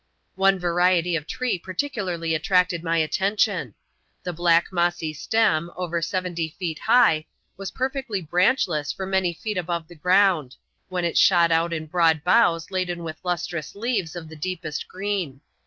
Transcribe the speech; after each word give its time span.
One 0.33 0.57
variety 0.57 1.15
of 1.15 1.27
tree 1.27 1.59
particularly 1.59 2.33
attracted 2.33 2.83
my 2.83 2.97
attention. 2.97 3.75
The 4.23 4.33
dark 4.33 4.71
mossy 4.73 5.13
stem, 5.13 5.69
over 5.75 6.01
seventy 6.01 6.49
feet 6.49 6.79
high, 6.79 7.27
was 7.55 7.69
perfectly 7.69 8.19
branch 8.19 8.67
less 8.67 8.91
for 8.91 9.05
many 9.05 9.31
feet 9.31 9.59
above 9.59 9.87
the 9.87 9.93
ground, 9.93 10.55
when 10.89 11.05
it 11.05 11.19
shot 11.19 11.51
out 11.51 11.71
in 11.71 11.85
broad 11.85 12.23
boughs 12.23 12.71
laden 12.71 13.03
with 13.03 13.21
lustrous 13.23 13.75
leaves 13.75 14.15
of 14.15 14.27
the 14.27 14.35
deepest 14.35 14.87
green. 14.87 15.39